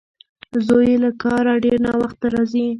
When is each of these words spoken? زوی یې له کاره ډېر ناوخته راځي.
زوی 0.65 0.85
یې 0.91 0.97
له 1.03 1.11
کاره 1.21 1.53
ډېر 1.63 1.77
ناوخته 1.87 2.27
راځي. 2.33 2.65